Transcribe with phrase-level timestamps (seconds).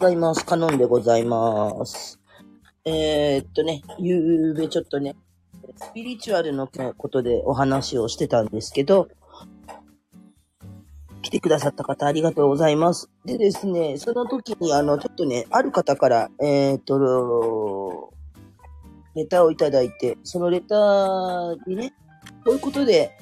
[0.00, 0.46] ございます。
[0.46, 2.18] カノンでございます。
[2.86, 5.14] えー、っとね、ゆうべちょっとね、
[5.76, 9.08] スピリチュアルのことでお話をしてたんですけど、
[11.20, 13.10] 来てくださった方ありがとうございます。
[13.26, 18.10] でですね、その時にあの、ちょっとね、ある方から、えー、っと、
[19.14, 21.92] レターをいただいて、そのレターにね、
[22.46, 23.18] こういうことで、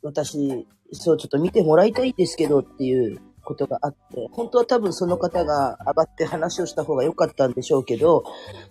[0.00, 8.24] 私、そう、ちょっと見てもらいたいんですけどっていうことがあって、本当は多分その方が上がって話をした方が良かったんでしょうけど、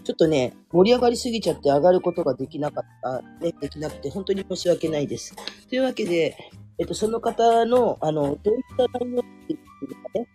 [0.04, 5.36] ちょっとね、盛り上がりすぎちゃって上がることができなかった、ね、できなくて、本当に申し訳ないです。
[5.70, 6.36] というわけで、
[6.80, 10.28] えっと、その方の、あの、どういった内容っていうかね、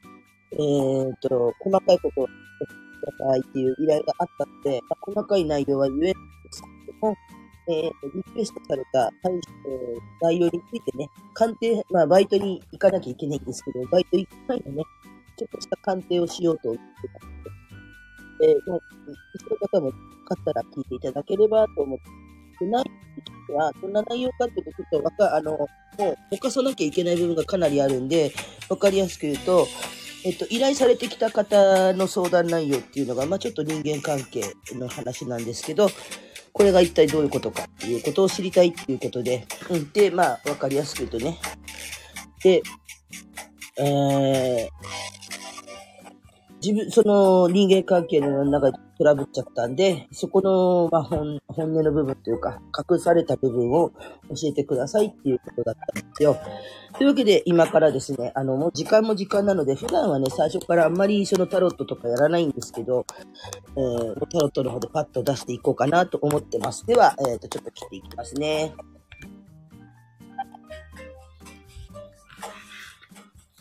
[0.52, 6.19] えーっと、細かいことを教えてくださいっていう依頼があったので、ま細かい内容は言えないんで
[6.52, 7.16] すけども、
[7.69, 14.83] えー、リクエストされた、はいえー内容についてね、鑑定、まあ、バイトに行かなきゃいけないんですけど、バイト行く前のね、
[15.37, 17.33] ちょっとした鑑定をしようと思ってたの
[18.41, 18.81] で、えー、もう、
[19.39, 19.92] そういう方もよ
[20.27, 25.67] かったら聞いていただければと思って、内容については、どんな内容かっていうと、ちょっとわか、あの、も
[26.01, 28.33] う、ぼかさなきゃいけない部分がかなりあるんで、
[28.69, 29.69] わかりやすく言うと、
[30.25, 34.42] えっと、依頼されてきた方の相談内容っていうのが、まあちょっと人間関係
[34.75, 35.89] の話なんですけど、
[36.59, 39.92] これが一体どういうことかっていうことを知りたいっていうことで、うん。
[39.92, 41.39] で、まあ、わかりやすく言うとね。
[42.42, 42.62] で、
[43.78, 44.69] えー、
[46.61, 52.61] 自分、その人間関係の中でトラブっちゃったんで、そこの、まあ、本、本音の部分というか、
[52.91, 56.37] 隠された部分を教えてくださいっていうことだったんですよ。
[56.97, 63.07] というわけで、今からですね、あの、もう時間も時間なので、普段はね、最初からあんまりそのタロットとかやらないんですけど、
[63.77, 66.85] えー、タロットの方でパッと出していこうかなと思ってます。
[66.85, 68.75] では、えっ、と、ちょっと切っていきますね。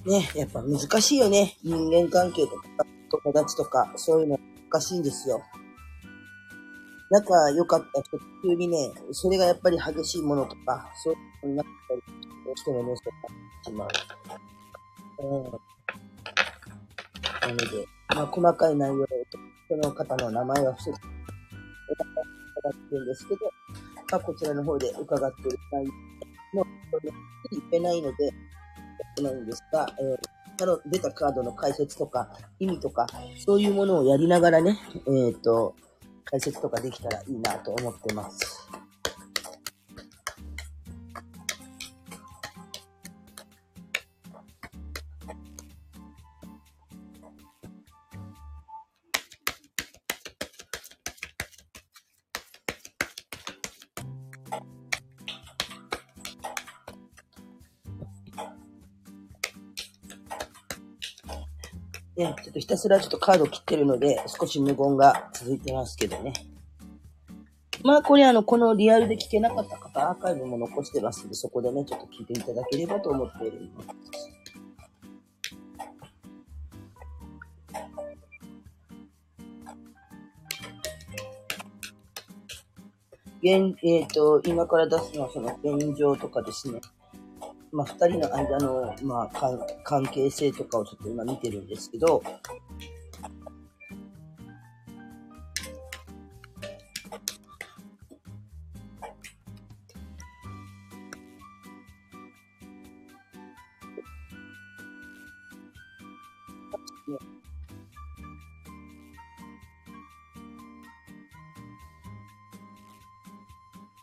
[0.07, 1.57] ね、やっぱ難しいよね。
[1.63, 2.63] 人間関係とか、
[3.23, 4.39] 友達とか、そういうの
[4.71, 5.41] 難しいんですよ。
[7.09, 12.01] 仲良かった人、急にね、それがやっぱり激しいものとか、そういうのになったり、
[12.45, 12.93] どうしてもね、
[13.63, 13.99] そうなってし
[15.15, 15.27] まう。
[15.27, 15.43] うん。
[15.43, 15.49] な
[17.49, 19.07] ので、まあ、細かい内容と、
[19.69, 20.99] その方の名前は伏せて、
[21.87, 23.39] 伺ってるんですけど、
[24.11, 25.91] まあ、こちらの方で伺っている内容
[26.61, 28.31] も、それはっきり言えないので、
[29.23, 32.29] ないんですが、えータロ出たカードの解説とか、
[32.59, 33.07] 意味とか、
[33.45, 35.75] そういうものをやりながらね、えっ、と、
[36.25, 38.66] 解説とかできたらいいなと思ってます。
[62.17, 66.33] ね、ちょっとひたすらちょっとカードを切ってるので、少し無言が続いてますけどね。
[67.83, 73.67] まあ、これあの、このリアルで聞けなかった方、アーカイブも残してますので、そこでね、ちょっと聞いていただければと思っているで。
[83.43, 86.81] 現、えっ、と、今から出すのはその現状とかですね。
[87.77, 92.23] まあ、二人の間の、まあ、関関係性とかをちょっと今見てるんですけど、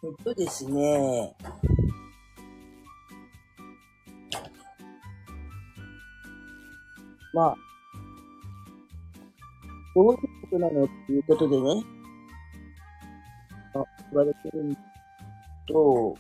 [0.04, 1.34] えっとですね、
[7.34, 7.56] まあ、
[9.96, 11.82] どういうことなのっていうことでね、
[13.74, 14.76] あ言われてるん
[15.66, 16.16] と、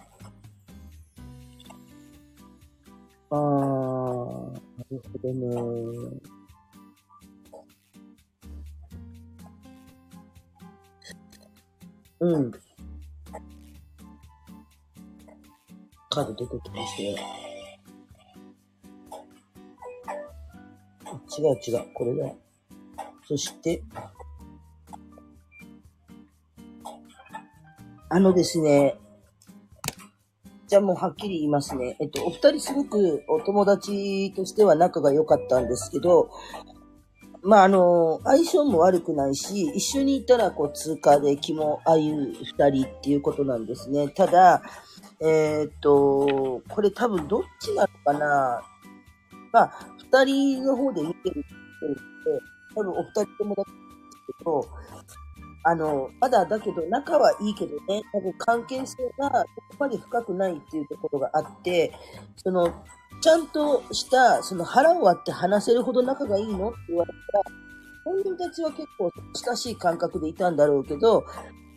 [3.30, 4.58] あー、な
[4.90, 6.20] るほどね。
[12.18, 12.50] うん。
[16.10, 17.53] カード出てきましたよ。
[21.38, 22.32] 違う違う、これだ。
[23.26, 23.82] そして、
[28.08, 28.96] あのですね、
[30.66, 31.96] じゃあもうはっきり言いますね。
[32.00, 36.30] えっと、お二人すごくお友達としては仲が良かったんですけど、
[37.42, 44.08] まあ、あの、相性も悪くないし、一緒にいたら、こう、通過で気も合う二人っていうことなんですね。
[44.08, 44.62] ただ、
[45.20, 48.62] えーっと、これ多分どっちなのかな
[49.52, 52.44] まあ、二人の方で見てるってるって、
[52.76, 54.68] 多分お二人ともだったんですけど、
[55.64, 61.92] あの、まだだけど、仲はいいけどね、多分関係性がそこまで深くないっていうところがあって、
[62.36, 62.84] その、
[63.20, 67.44] ちゃんとした、その腹を割って話せるほど仲がいいのって言われたら、
[68.04, 71.24] 本人たちは結構親しい感覚でいたんだろうけど、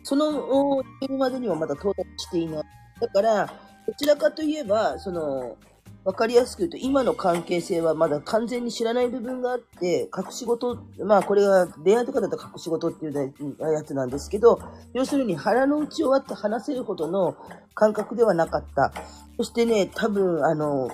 [0.04, 2.62] そのレベルまでにはまだ到達していない。
[3.00, 3.46] だから、
[3.86, 5.56] どちらかといえば、その、
[6.04, 14.58] わかりやすく言うと、今の関係性はまだ完全に知らない部分があって、隠し事、まあこれが恋愛とかだと隠し事っていうやつなんですけど、
[14.94, 17.36] 要するに腹の内を割って話せるほどの
[17.74, 18.92] 感覚ではなかった。
[19.36, 20.90] そしてね、多分、あの、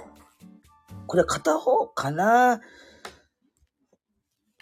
[1.07, 2.61] これ片方かな？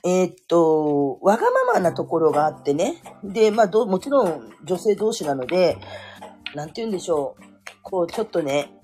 [0.05, 2.97] えー、っと、わがままなところがあってね。
[3.25, 5.79] で、まあど、もちろん女性同士なので、
[6.55, 7.43] なんて言うんでしょう。
[7.83, 8.82] こう、ちょっとね、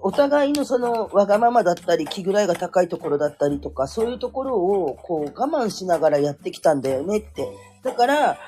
[0.00, 7.48] お互いのそのわがままだったり、気ぐらいが高いところだったりとか、そういうところをこう我慢しながらやってきたんだよねって。
[7.82, 8.38] だから、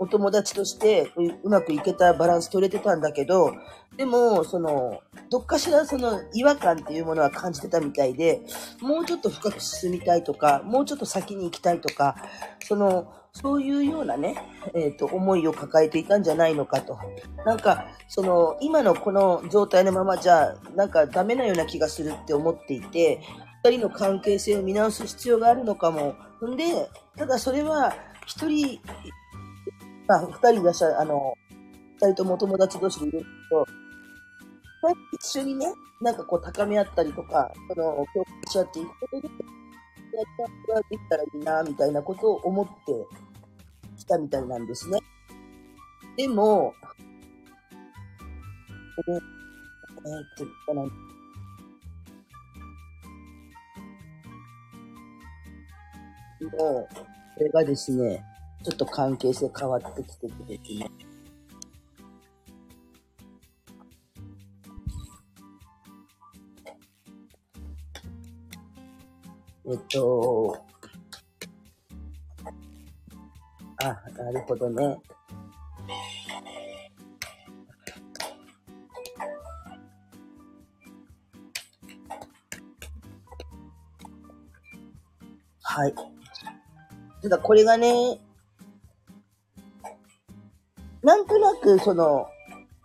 [0.00, 1.12] お友達として
[1.42, 3.52] うまくいけたバランス取れてたんだけど、
[3.96, 8.42] でも、その、どっかしらその違和感っていうものは感じてたみたいで、
[8.80, 12.14] もうちょっと深く進みたいとか、もうちょっと先に行きたいとか、
[12.62, 14.34] その、そういうようなね、
[14.74, 16.98] えっ、ー、と、思いを抱えていたんじゃないのかと。
[17.46, 23.20] なんか、その、今のこの状態のままじゃ、なんかダメなような気がするって思っていて、
[23.64, 26.16] 二人の関係性を見直す必要があるのかも。
[26.44, 27.94] んで、ただそれは、
[28.26, 28.80] 一人、
[30.08, 31.34] まあ、二人だしあの、
[32.00, 33.66] 二人とも友達同士でいると、
[35.12, 39.28] 一緒にね、なんかこう高め合ったりとか、その、共感し合っていくことで、
[40.12, 42.72] やりができたらいいな、みたいなことを思って
[43.98, 44.98] きたみたいなんですね。
[46.16, 46.74] でも、
[48.96, 49.22] これ、えー、っ
[50.36, 50.82] と、かな。
[50.82, 50.88] も
[56.48, 58.24] う、これがですね、
[58.64, 61.07] ちょっと関係性変わってきててですね。
[69.70, 70.56] えっと、
[73.82, 73.84] あ、
[74.16, 74.98] なるほどね。
[85.60, 85.94] はい。
[87.22, 88.18] ただこれがね、
[91.02, 92.26] なんとなくその、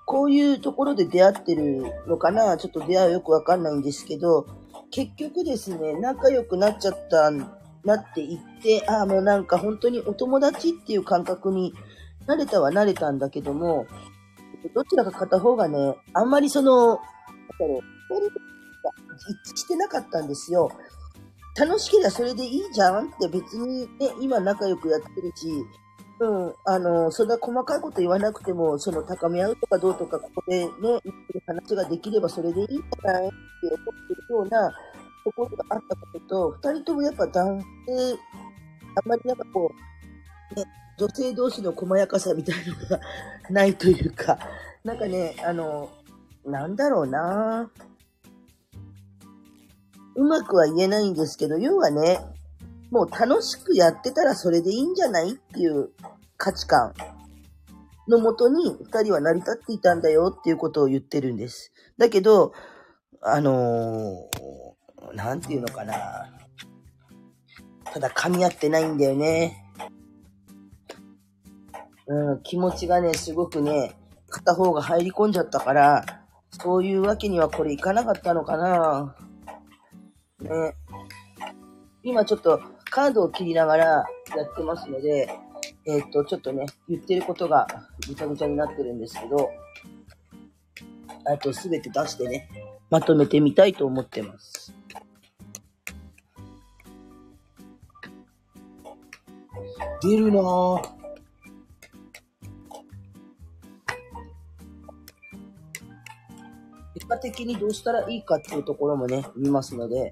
[0.06, 2.58] こういうところで出会ってるのかな？
[2.58, 4.46] ちょっと出会いはよくわかんないんですけど、
[4.94, 11.74] 結局ですね、仲良くなっちゃった、なっていって、ああ、もうなんか本当にお友達っていう感覚に
[12.28, 13.88] 慣れたは慣れたんだけども、
[14.76, 17.02] どちらか片方がね、あんまりその、なんだ
[17.62, 17.82] ろう、
[19.48, 20.70] 一致してなかったんですよ。
[21.58, 25.48] 楽しければそれでいいじゃんって別にね、今仲良くやってるし、
[26.20, 33.36] うん、あの、そんな細かいこと言わなくても、その高め合うとかどうとか、ここでね、言ってる話ができればそれでいいんじゃないって
[33.68, 34.72] 思ってるような
[35.24, 36.20] ところがあったこと
[36.62, 37.66] と、二人ともやっぱ男性、
[38.96, 39.72] あんまりなんかこ
[40.52, 40.66] う、ね、
[40.98, 43.00] 女性同士の細やかさみたいなのが
[43.50, 44.38] ないというか、
[44.84, 45.90] なんかね、あの、
[46.46, 47.72] なんだろうな。
[50.16, 52.20] うまくは言えないんですけど、要はね、
[52.94, 55.90] もう楽しくやってたらそれでいいんじゃないっていう
[56.38, 56.94] 価値観
[58.08, 61.74] のもとに二人は成り立っていたんだよっていうことを言ってるんです。
[61.98, 62.54] だけど、
[63.20, 65.96] あのー、なんていうのかな。
[67.86, 69.66] ただ噛み合ってないんだよね。
[72.06, 73.96] うん、気持ちがね、すごくね、
[74.30, 76.06] 片方が入り込んじゃったから、
[76.52, 79.16] そういうわけにはこれいかなかったのかな。
[80.42, 80.76] ね。
[82.04, 84.04] 今ちょっとカードを切りながらや
[84.44, 85.30] ってますので、
[85.86, 87.66] えっ、と、ちょっとね、言ってることが
[88.08, 89.50] ぐちゃぐちゃになってるんですけど、
[91.26, 92.50] あとすべて出してね、
[92.90, 94.74] まとめてみたいと思ってます。
[100.02, 100.82] 出るなぁ。
[106.96, 110.12] 結果的にどうしたらいいかっていうところもね、見ますので、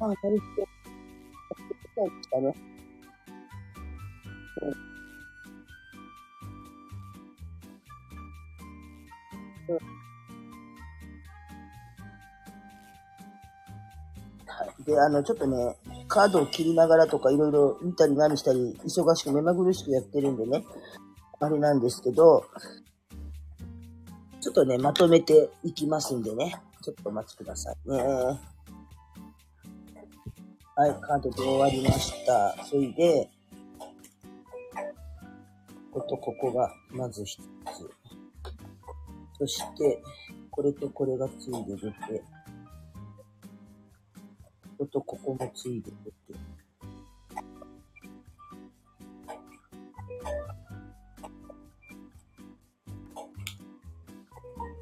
[0.00, 0.68] あ、なるほど。
[1.94, 2.54] そうでしたね。
[9.68, 9.76] うん。
[14.46, 14.84] はい。
[14.84, 15.76] で、あの、ちょっとね、
[16.08, 20.64] カードを切りながらとかいろいろ見たり何したり、忙しく目まぐるしくやってるんでね、
[21.40, 22.44] あれなんですけど、
[24.40, 28.55] ちょっとね、まとめていきますんでね、ちょっとお待ちくださいね。
[30.78, 32.54] はい、カードで終わりました。
[32.66, 33.30] それで、
[35.90, 37.42] こことここがまず一つ。
[39.38, 40.02] そして、
[40.50, 42.22] これとこれがついで出て、
[44.76, 46.38] こことここもついで出て。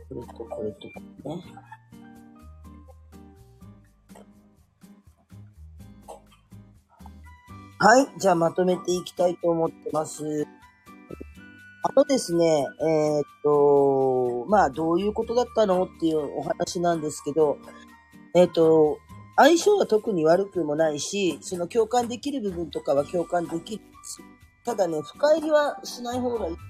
[0.08, 1.44] これとこれとこれね。
[7.84, 8.08] はい。
[8.16, 10.24] じゃあまとめていきたいと思ってます。
[11.82, 17.58] あのですね、えーっと、まあ、どういうことだったのっていうお話なんですけど、
[18.34, 18.96] えーっと、
[19.36, 23.82] 相性は特に悪くもないし、その共感できる部分とかは共感できる
[24.64, 26.62] ただね、深入りはしない方がいいって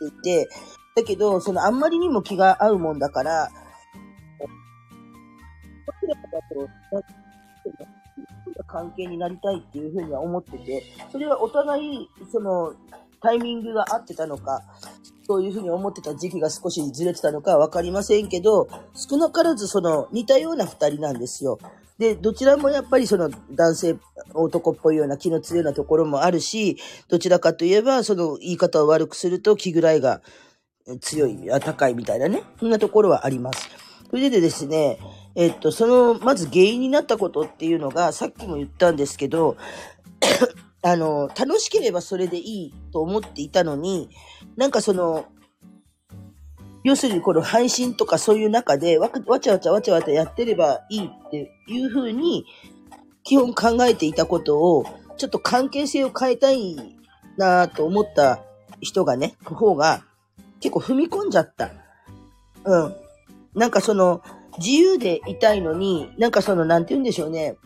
[0.00, 0.48] 言って、
[0.96, 3.48] だけど、そのあんまりにも気が合うもんだから、
[8.64, 12.74] 関係になりたいっていうふうには思ってて、それはお互い、その、
[13.20, 14.62] タイミングが合ってたのか、
[15.26, 21.58] そういうふうに思ってた時期が少しずれてたのかはわかりませんけど、少なからずその似たような二人なんですよ。
[21.98, 23.96] で、どちらもやっぱりその男性、
[24.34, 26.76] 男っぽいような気の強いようなところもあるし、
[27.08, 30.20] どちらかといえばその言い方を悪くすると気ぐらいが
[31.00, 33.68] 強い、高いみたいなね、そんなところはあります。
[34.10, 34.98] それでですね、
[35.36, 39.58] えっと、その、まず原因になったことっていうのが、さっきも言ったんですけど、
[40.82, 44.08] あの、楽しければそれでいいと思っていたのに、
[44.56, 45.26] なんかその、
[46.84, 52.46] 要するにこの配信とかそういう中でわわちゃわちゃわちゃわちゃやってればいいっていうふうに
[53.24, 54.84] 基本考えていたことを
[55.16, 56.76] ちょっと関係性を変えたい
[57.36, 58.38] なと思った
[58.80, 60.04] 人がね、方が
[60.60, 61.72] 結構踏み込んじゃった。
[62.64, 62.96] うん。
[63.56, 64.22] なんかその
[64.58, 67.56] 自由でいたいのに、なんかそのなんて言うんでしょうね。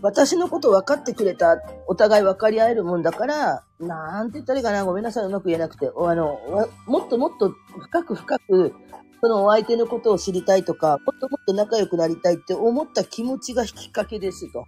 [0.00, 6.38] 私のこと分かってくれた、お互い分かり合えるもんだから、なんて言ったらいいかな、ごめんなさい、うまく言えなくて、あの、
[6.86, 8.74] もっともっと深く深く、
[9.20, 14.66] そのお相手のことを知りたいとか、もっともっと仲良くなりたいって思った気持ちがきっかけですと。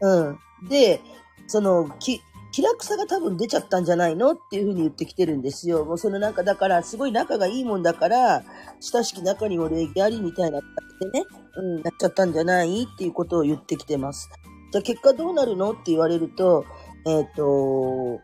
[0.00, 0.38] うん。
[0.68, 1.00] で、
[1.46, 2.22] その、き、
[2.54, 5.84] 気楽さが多分出ちゃったんじゃないのっていうふうに言ってきてるんですよ。
[5.84, 8.44] もうそのなんか、だから、すごい仲がいいもんだから、
[8.78, 10.70] 親しき仲にも礼儀ありみたいな感
[11.00, 14.30] じでね、うん、なっちゃったんじゃないっていうことを言ってきてます。
[14.70, 16.64] じゃあ結果どうなるのって言われると、
[17.08, 18.20] えっ、と、お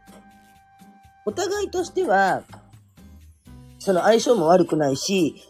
[1.34, 2.44] 互いとしては、
[3.80, 5.42] その相性も悪くないし、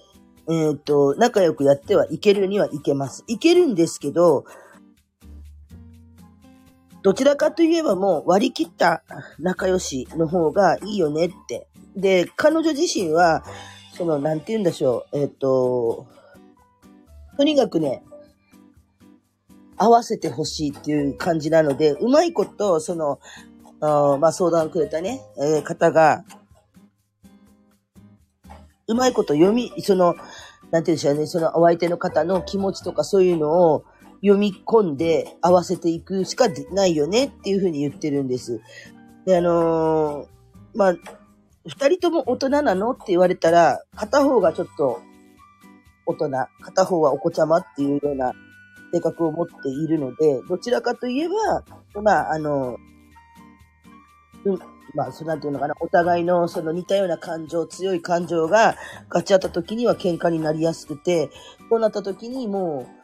[0.48, 3.24] えっ、と、仲良くやってはいけるにはいけます。
[3.26, 4.46] いけるんですけど、
[7.02, 9.02] どちらかといえばもう割り切った
[9.38, 11.66] 仲良しの方がいいよねって。
[11.96, 13.42] で、彼女自身は、
[13.94, 16.06] その、なんて言うんでしょう、えっ、と、
[17.36, 18.02] とにかくね、
[19.76, 23.18] 合わせてほしいっていう感じなので、うまいこと、その、
[23.80, 26.24] あまあ、相談をくれたね、えー方が、
[28.86, 30.16] うまいこと読み、その、
[30.70, 33.84] なんて言うんでしょうね、そのお相手の方の気持ちとかそういうのを
[34.22, 38.60] 読み込んで合わせていくしかないよねっていうふうに言ってるんです。
[39.24, 40.40] で、あのー
[40.74, 40.94] まあ、
[41.66, 45.00] 二人とも大人なのって言われたら、片方がちょっと
[46.06, 48.32] 大人、片方はお子ちゃまっていうような
[48.92, 52.76] 性格を持っているので、どちらかといえば、まあ、あの、
[54.44, 54.58] うん、
[54.94, 58.76] まあ、そうなんていうのかな、お互いのその似たような感情、強い感情が
[59.08, 61.30] 勝ち合った時には喧嘩になりやすくて、
[61.68, 62.99] そうなった時にもう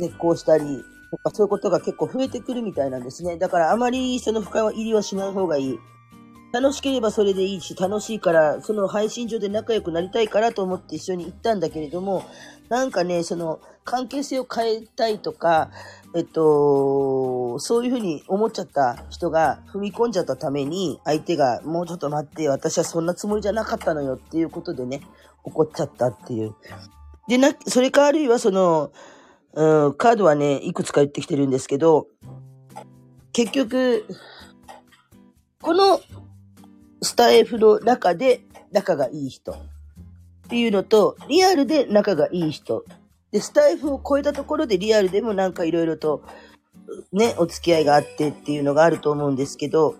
[0.00, 3.36] 絶交したり、とかそういうことが結構増えてくるみたいなんですね。
[3.36, 5.78] だからあまりその深入りはしない方がいい。
[6.52, 12.24] 楽しければそれでいいし、楽しいから、その配信上で仲良くなりたいからと思って一緒に行ったんだけれども、
[12.68, 15.70] なんかね、その関係性を変えたいとか、
[16.14, 25.02] えっと、そういうふうに思っちゃった人が踏み込んじゃったために、相手がもうちょっと待って、私はそんなつもりじゃなかったのよっていうことでね、
[25.44, 26.54] 怒っちゃったっていう。
[27.28, 28.90] で、な、それかあるいはその、
[29.54, 32.06] うん、カードはね、いくつか言ってきてるんですけど、
[33.32, 34.06] 結局、
[35.62, 36.00] この
[37.02, 38.42] スタイフの中で
[38.72, 39.56] 仲がいい人っ
[40.48, 42.84] ていうのと、リアルで仲がいい人。
[43.30, 46.22] で、スタイフを超えたところでリアルでもなんかいろいろと、
[47.12, 49.94] ね、お付き合いがあってっていうのがあると思うんですけど、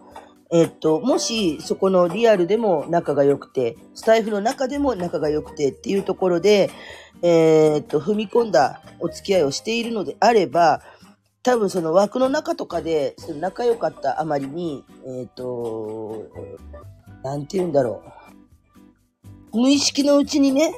[0.53, 6.71] えっと、もしそこのリアルでも仲が良くて、スタイフの中でも仲が良くてっていうところで、
[7.23, 10.83] えっと、踏み込んだお付き合いをしているのであれば、
[11.43, 16.27] 多分その枠の中とかで、その仲良かったあまりに、えっ、と、
[17.23, 18.03] なんて言うんだろ
[19.53, 19.61] う。
[19.61, 20.75] 無意識のうちにね、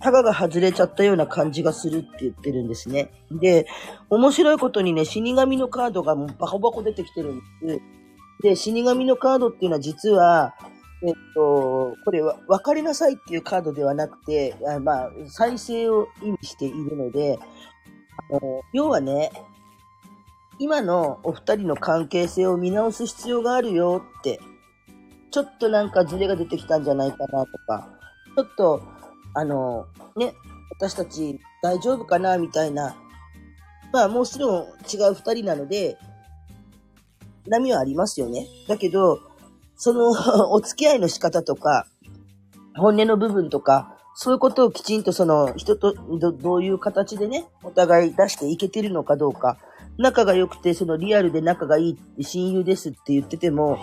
[0.00, 3.10] タガが外れちゃったような感じがするって言ってるんですね。
[3.30, 3.66] で、
[4.10, 8.03] 面白いことにね、死神のカードがもうバコバコ出てきてるんです。
[8.42, 10.54] で、死神のカードっていうのは実は、
[11.02, 17.38] えっと、これは、別れなさいっていうカードではなくて、あまあ、再生を意味しているので、
[18.30, 19.30] あの要はね、
[20.58, 24.40] 今のお二人の関係性を見直す必要があるよって、
[25.30, 27.88] ちょっとなんかズレが出てきたんじゃないかなとか、
[28.36, 28.82] ちょっと、
[29.34, 29.86] あの、
[30.16, 30.32] ね、
[30.70, 32.96] 私たち大丈夫かなみたいな。
[33.92, 34.62] まあもちろん
[34.92, 35.96] 違う二人なので、
[37.46, 38.46] 波はありますよね。
[38.68, 39.20] だけど、
[39.76, 40.10] その
[40.52, 41.86] お付き合いの仕方とか、
[42.76, 45.94] 本音の部分とか、そういうことをきちんとその人と
[46.32, 49.58] どういう形でね、お互い出していけてるのかどうか、
[49.98, 53.78] 仲が良くてそのリアルで仲がいい親友ですって言ってても、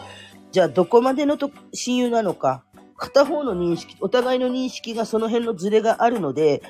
[0.51, 2.63] じゃあどこまでのと親友なのか、
[2.97, 6.61] 片方の認識、お互いの認識がその辺のズレがあるので、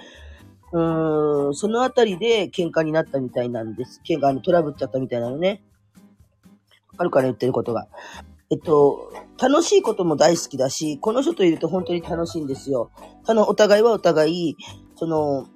[0.71, 4.01] うーん、そのあたりで喧嘩になったみたいなんです。
[4.07, 5.61] 喧嘩にトラブっちゃったみたいなのね。
[6.93, 7.87] わかるから言ってることが。
[8.49, 12.91] えっと、楽しいことも大好きだし、この人といると本当に楽しいんですよ。
[13.25, 14.57] あの、お互いはお互い、
[14.97, 15.47] その、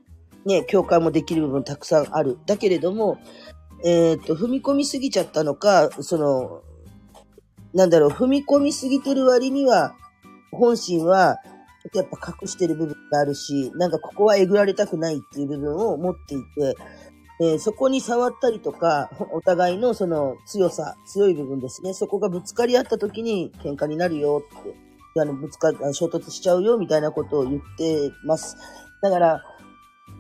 [0.45, 2.37] ね、共感もできる部分たくさんある。
[2.45, 3.17] だけれども、
[3.83, 6.61] えっと、踏み込みすぎちゃったのか、その、
[7.73, 9.95] なんだろう、踏み込みすぎてる割には、
[10.51, 11.37] 本心は、
[11.93, 16.77] やっぱ隠してる部分があるし、なんかここはえぐられたくないっていう部分を持っていて、
[17.41, 21.93] えー、そこに触ったりとか、お互いのその強さ、強い部分ですね。
[21.93, 28.57] そこがぶつかり合った時に喧嘩になるよって、あの、ぶつか、衝突しちゃうよみたいなことを言ってます。
[29.01, 29.43] だから、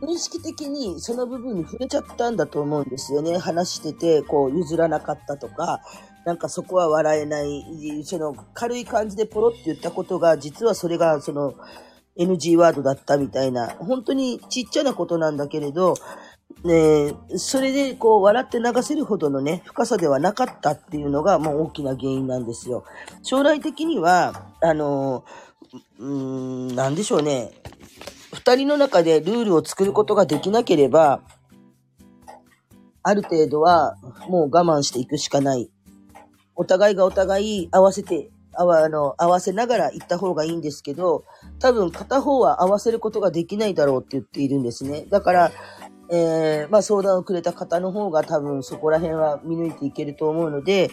[0.01, 3.37] 無意識的にその部分に触れちゃったんだと思うんですよね。
[3.37, 5.81] 話してて、こう、譲らなかったとか、
[6.25, 11.53] なんかそこは笑えない、その軽い感じでポロって言ったことが、実はそれがその
[12.17, 15.93] NG ワードだったみたいな、本当にちっちゃなことなんだけれど、
[16.63, 22.83] ね、それでこう笑って流せるほどのね、深さではなかったっていうのがもう大きな原因なんですよ。
[23.21, 25.25] 将来的には、あの、
[25.99, 27.51] うん、なんでしょうね。
[28.33, 31.21] 二人の中でルールを作ることができなければ、
[33.03, 35.69] ある程度はもう我慢していくしかない。
[36.55, 41.23] お互いがお互い合わせて、あわ、あの、合わせながら行った方がいいんですけど、
[41.59, 45.05] 多分片方は合わせることができないだろうって言っているんですね。
[45.09, 45.51] だから、
[46.09, 50.91] えー、まあ相談をくれた方の方が多分そこら辺は見抜いていけると思うので、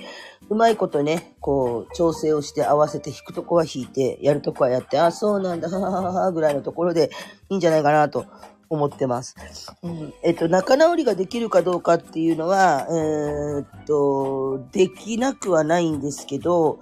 [0.48, 7.10] うまいことね、こう、調整をして合わせて弾くとこは弾いて、やるとこはやって、あ、そうなんだ、ははは、ぐらいのところで
[7.48, 8.26] いいんじゃないかなと
[8.68, 9.36] 思ってます。
[9.82, 16.80] うん、えっと、仲直りができるかどうかっていうのは、えー、っと、できなくはないんですけど、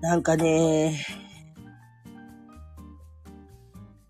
[0.00, 1.04] なんかね、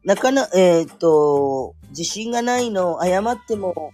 [0.04, 3.92] なかな、えー、っと、自信がないのを謝っても、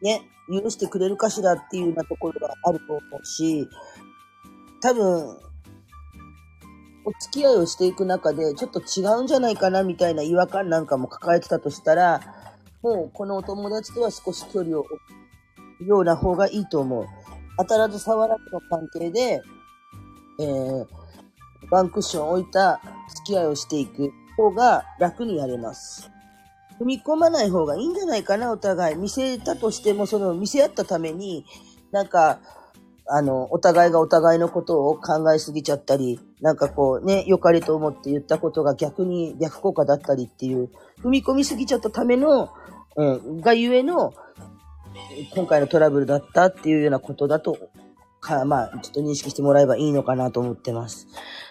[0.00, 3.68] ね、許してくれるかしらっていうようなところがあると思うし、
[4.80, 5.36] 多分、
[7.04, 12.20] お付き合いをしていく中で、ちょっと違うんじゃないかなみたいな違和感なんかも抱えてたとしたら、
[12.82, 14.88] もうこのお友達とは少し距離を置
[15.78, 17.06] くような方がいいと思う。
[17.58, 19.42] 当たらず触らずの関係で、
[20.40, 20.86] えー、
[21.70, 22.80] ワンクッション置いた
[23.16, 26.10] 付き合いをしていく方が楽にやれます。
[26.80, 28.96] 踏み込まない方がいいんじゃないかな、お互い。
[28.96, 31.44] 見せたとしても、その見せ合ったために、
[31.90, 32.38] なんか、
[33.10, 40.70] あの、お互いがお互いのことを考えすぎちゃったり、なんかこうね、良かれと思って言ったことが逆に逆効果だったりっていう、
[41.02, 42.50] 踏み込みすぎちゃったための、
[42.96, 44.12] うん、がゆえの、
[45.34, 47.56] 今回のトラブルだったっていうようなことだと、
[48.20, 51.08] か、まあ、ちょっと認識してもらえばいいのかなと思ってます。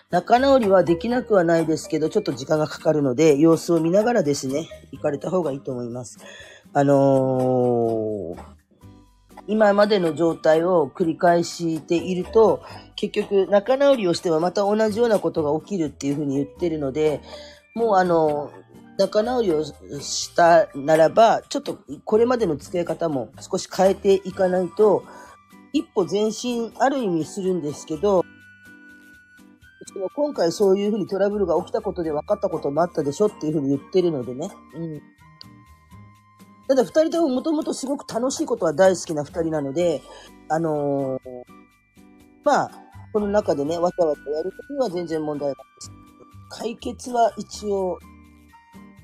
[0.09, 6.19] 仲直りはできなくはないですけど、ちょっと時間がかかるので、様子を見ながらですね、行かれた方がいいと思います。
[6.71, 8.37] あのー、
[9.47, 12.63] 今までの状態を繰り返していると、
[12.95, 17.21] 結局仲直りをしてはまた同じようなことが起きるっていうふうに言ってるので、
[17.75, 18.51] もうあの、
[18.97, 25.03] 仲直りをしたならば、ちょっとこれまでの付き合い方も少し変えていかないと、
[25.73, 28.23] 一歩前進ある意味するんですけど、
[30.15, 34.49] 今回そういうふうにトラブルが起きたことで分かったこともあったでしょっていうふうに言ってるのでね。
[34.75, 35.01] うん。
[36.67, 40.01] ただ二人とももともとすごく楽しいことは大好きな二人なので、
[40.49, 41.43] あのー、
[42.43, 42.71] まあ、
[43.13, 45.91] この中でね、わちゃわちゃやるときは全然問題ないです。
[46.49, 47.97] 解決は一応、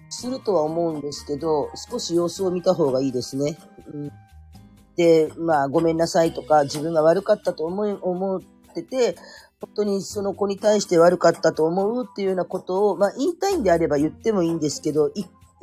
[0.10, 3.58] するとは思うんですけど、少し様子を見た方がいいですね。
[3.92, 4.12] うん、
[4.96, 8.42] で、まあ、ごめんなさいとか、自分が悪かったと思い、思っ
[8.76, 9.16] てて、
[9.64, 15.10] 本当にその子に対して悪かったと思うっていうようなことを、まあ、言いたいんであれば言ってもいいんですけど、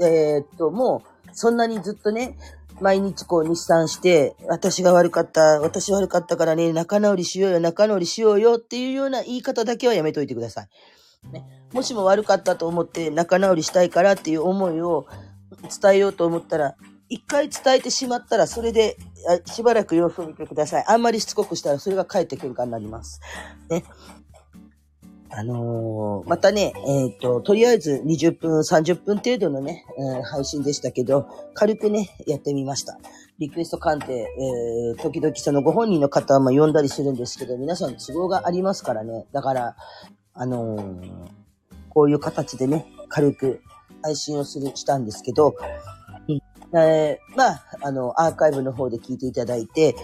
[0.00, 2.38] えー、っと、もう、そんなにずっとね、
[2.80, 10.68] 毎日こう日産して、私が悪かった、私悪かったからね、仲直りしようよ、仲直りしようよっていうような言い方だけはやめといてください。
[11.32, 15.06] ね、もしも悪かったと思って仲直りしたいからっていう思いを
[15.82, 16.76] 伝えようと思ったら、
[17.10, 18.96] 一回伝えてしまったら、それで
[19.44, 20.84] しばらく様子を見てください。
[20.86, 23.20] あんまりしつこくしたら、それが返って喧嘩になります。
[23.68, 23.84] ね。
[25.32, 32.98] あのー、またね、えっ、ー、と、とりあえず20分、30分程度のね、えー、配信でしたけど、軽くね、やってみました。
[33.38, 39.26] リクエスト鑑定、えー、時々そのご本人の方は呼んだりするんですけど、皆さん都合がありますからね。
[39.32, 39.76] だから、
[40.34, 41.10] あのー、
[41.88, 43.62] こういう形でね、軽く
[44.02, 45.54] 配信をする、したんですけど、
[46.72, 49.96] えー、まあ、あの、アーカイブの方で聞いていただいて、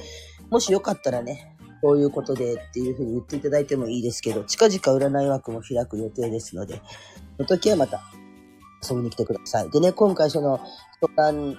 [0.50, 6.80] もしよかったらね、こういうことでっていうふうに言っていただいてもいいですけど、近々占い枠も開く予定ですので、
[7.36, 8.00] その時はまた
[8.88, 9.70] 遊びに来てください。
[9.70, 10.60] でね、今回その、
[11.00, 11.56] 相談、リ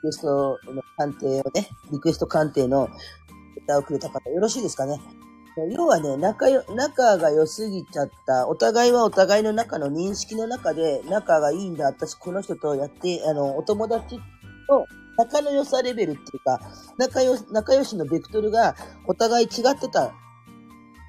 [0.00, 2.88] クエストの鑑定をね、リクエスト鑑定の
[3.56, 5.00] レタをくれた方、よろしいですかね？
[5.66, 8.48] 要はね、仲よ、仲が良すぎちゃった。
[8.48, 11.86] お互いはお互いの中の認識の中で、仲がいいんだ。
[11.86, 14.16] 私、この人とやって、あの、お友達
[14.68, 16.60] と仲の良さレベルっていうか、
[16.96, 20.12] 仲良、仲良しのベクトルがお互い違ってた。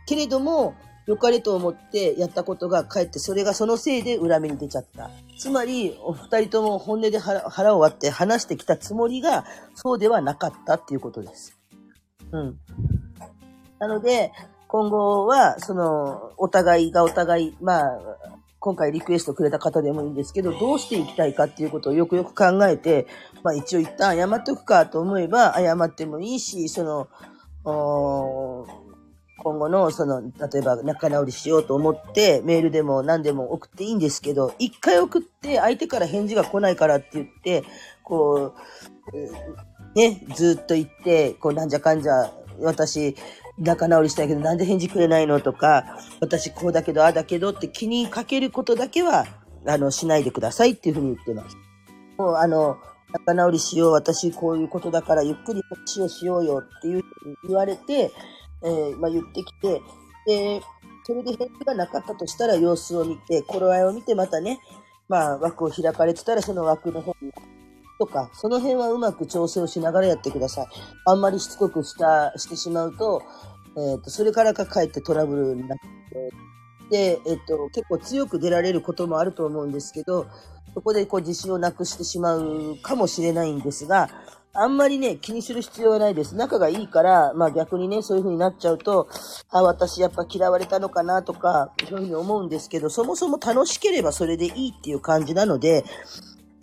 [0.08, 0.74] けれども、
[1.06, 5.10] 良かれと思ってやったことがかえってそれがそのせいで恨みに出ちゃった。
[5.40, 11.58] つまり、お二人とも本音で腹を割って話してきたつもりが、そうではなかったっていうことです。
[12.32, 12.60] うん。
[13.80, 14.32] なので、
[14.68, 18.00] 今後は、その、お互いがお互い、まあ、
[18.60, 23.08] 今回リクエストくれた方でもいいんですけど、どうしていきたいかっていうことをよくよく考えて、
[23.42, 27.08] まあ一応一旦謝っとくかと思えば謝ってもいいし、その、
[29.42, 37.64] 今後の、その、例えば仲直りしようと思って、メールでも何でも送っていいんですけど、一回送って相手から返事が来ないからって言って、
[38.04, 38.54] こ
[39.14, 42.30] う、ね、ずっと言って、こう、なんじゃかんじゃ、
[42.62, 43.16] 私、
[43.60, 49.26] 仲直りしたいけどなんで返事くれないのとか、私こうだけどああだけどって気にかけることだけは、
[49.66, 51.58] あの、しないでくださいっていうふうに言ってます。
[52.18, 52.78] もうあの、
[53.12, 57.04] 仲直りしよう、私こういうことだからゆっくり話をしようよっていう
[57.48, 58.12] 言われて、
[58.64, 59.82] えー、まあ、言ってきて、
[60.26, 60.62] で、
[61.04, 64.60] それで返事がなかったとしたら様子を見て、頃合いを見てまたね、
[65.08, 67.32] まあ枠を開かれてたらその枠の方に
[68.00, 70.68] とか、その辺はうまく調整をしながらやってください。
[71.06, 73.22] あんまりしつこくした、してしまうと、
[73.76, 75.78] えっ、ー、と、それからかかえってトラブルになっ
[76.10, 76.32] て、
[76.90, 80.26] で、えっ、ー、と、結構強く出られることもあると思うんですけど、
[80.74, 84.10] そこでこう自信をなくしてしまうかもしれないんですが、
[84.54, 86.36] あんまりね、気にする必要はないです。
[86.36, 89.08] 仲がいいから、まあ逆にね、そういう風になっちゃうと、
[89.50, 95.84] あ、私やっぱ嫌われたのかなとか、そういう風に思うんですけど、そもそも楽しければそれでいいっていう感じなので、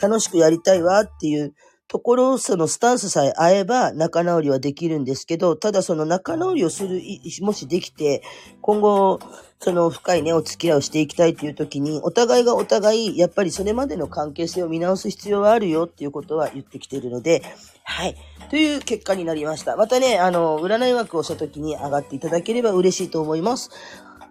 [0.01, 1.55] 楽しくやりたいわっていう
[1.89, 7.01] ところ、そのスタンスさえ合えば仲直りはできるんですけど、ただその仲直りをする、
[7.43, 8.23] もしできて、
[8.61, 9.21] 今後、
[9.61, 17.43] その深いね、お付き合いをしていきたいっていう時に、お互いがお互い、やっぱりそれまでの関係性を見直す必要はあるよっていうことは言ってきているので、
[17.85, 18.17] はい。
[18.51, 19.77] という結果になりました。
[19.77, 23.71] またね、あの、占い枠をした時に上がっていただければ嬉しいと思います。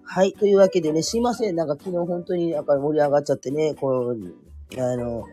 [0.04, 0.34] はい。
[0.34, 1.56] というわけでね、すいません。
[1.56, 5.24] なんか昨日本当になんか盛り上がっちゃってね、こう、あの、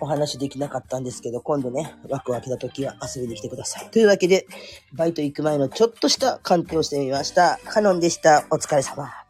[0.00, 3.90] お話できなかったんですけど、今度ね、枠を開けた時は遊びに来てください。
[3.90, 4.46] というわけで、
[4.92, 7.58] バイト行く前のちょっとした鑑定をしてみました。
[7.64, 8.46] カノンでした。
[8.50, 9.25] お疲れ様。